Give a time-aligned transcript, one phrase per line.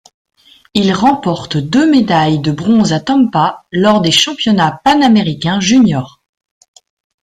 [0.73, 6.23] Il remporte deux médailles de bronze à Tampa, lors des Championnats panaméricains juniors.